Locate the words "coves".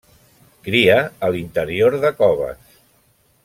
2.25-2.77